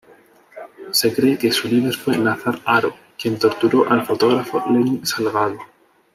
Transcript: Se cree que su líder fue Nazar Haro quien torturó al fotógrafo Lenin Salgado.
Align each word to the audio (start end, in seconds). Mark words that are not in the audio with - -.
Se 0.93 1.13
cree 1.13 1.37
que 1.37 1.51
su 1.51 1.67
líder 1.67 1.93
fue 1.95 2.17
Nazar 2.17 2.59
Haro 2.65 2.95
quien 3.19 3.37
torturó 3.37 3.87
al 3.87 4.03
fotógrafo 4.03 4.59
Lenin 4.67 5.05
Salgado. 5.05 5.59